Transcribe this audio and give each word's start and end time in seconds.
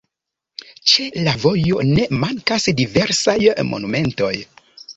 Ĉe 0.91 1.05
la 1.27 1.33
vojo 1.43 1.85
ne 1.91 2.07
mankas 2.23 2.67
diversaj 2.81 3.39
monumentoj. 3.75 4.35